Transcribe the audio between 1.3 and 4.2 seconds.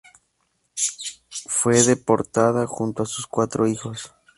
Fue deportada junto a sus cuatro hijos.